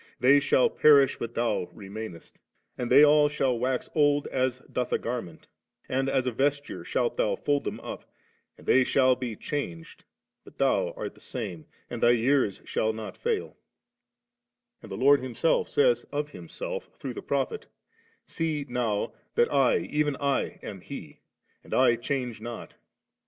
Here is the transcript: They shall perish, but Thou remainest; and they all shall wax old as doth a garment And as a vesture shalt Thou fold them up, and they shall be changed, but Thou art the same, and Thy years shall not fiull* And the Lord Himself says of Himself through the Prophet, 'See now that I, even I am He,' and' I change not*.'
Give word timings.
They 0.19 0.39
shall 0.39 0.67
perish, 0.67 1.17
but 1.19 1.35
Thou 1.35 1.69
remainest; 1.71 2.39
and 2.75 2.89
they 2.91 3.03
all 3.03 3.29
shall 3.29 3.59
wax 3.59 3.87
old 3.93 4.25
as 4.29 4.57
doth 4.61 4.91
a 4.91 4.97
garment 4.97 5.45
And 5.87 6.09
as 6.09 6.25
a 6.25 6.31
vesture 6.31 6.83
shalt 6.83 7.17
Thou 7.17 7.35
fold 7.35 7.65
them 7.65 7.79
up, 7.81 8.11
and 8.57 8.65
they 8.65 8.83
shall 8.83 9.15
be 9.15 9.35
changed, 9.35 10.03
but 10.43 10.57
Thou 10.57 10.91
art 10.97 11.13
the 11.13 11.19
same, 11.21 11.67
and 11.87 12.01
Thy 12.01 12.13
years 12.13 12.63
shall 12.65 12.93
not 12.93 13.13
fiull* 13.15 13.53
And 14.81 14.91
the 14.91 14.97
Lord 14.97 15.19
Himself 15.21 15.69
says 15.69 16.03
of 16.11 16.29
Himself 16.29 16.89
through 16.95 17.13
the 17.13 17.21
Prophet, 17.21 17.67
'See 18.25 18.65
now 18.67 19.13
that 19.35 19.53
I, 19.53 19.77
even 19.81 20.15
I 20.15 20.57
am 20.63 20.81
He,' 20.81 21.19
and' 21.63 21.75
I 21.75 21.95
change 21.95 22.41
not*.' 22.41 22.73